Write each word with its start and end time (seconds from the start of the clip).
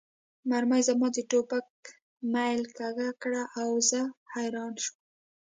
مرمۍ 0.49 0.81
زما 0.87 1.07
د 1.15 1.17
ټوپک 1.31 1.67
میل 2.33 2.61
کږه 2.77 3.09
کړه 3.21 3.43
او 3.61 3.69
زه 3.89 4.01
حیران 4.33 4.73
شوم 4.83 4.95